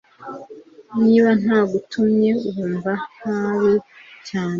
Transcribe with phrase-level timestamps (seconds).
[1.03, 3.73] Niba ntagutumye wumva ntabi
[4.27, 4.49] cyane